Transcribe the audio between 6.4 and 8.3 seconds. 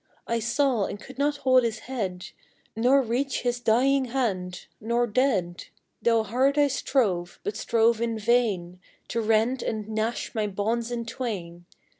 I strove, but strove in